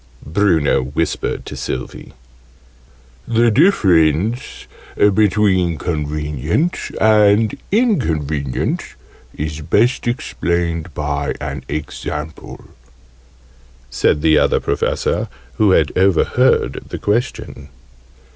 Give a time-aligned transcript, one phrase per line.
[0.25, 2.13] Bruno whispered to Sylvie.
[3.27, 4.65] "The difference
[4.97, 8.95] between 'convenient' and 'inconvenient'
[9.35, 12.65] is best explained by an example,"
[13.91, 15.27] said the Other Professor,
[15.57, 17.69] who had overheard the question.